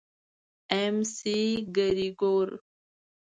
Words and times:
اېم 0.73 0.95
سي 1.15 1.37
ګرېګور. 1.75 2.49